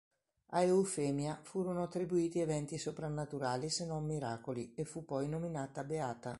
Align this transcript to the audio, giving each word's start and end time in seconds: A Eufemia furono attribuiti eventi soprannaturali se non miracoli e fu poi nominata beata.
A 0.53 0.63
Eufemia 0.63 1.39
furono 1.43 1.83
attribuiti 1.83 2.39
eventi 2.39 2.79
soprannaturali 2.79 3.69
se 3.69 3.85
non 3.85 4.03
miracoli 4.03 4.73
e 4.73 4.83
fu 4.83 5.05
poi 5.05 5.29
nominata 5.29 5.83
beata. 5.83 6.29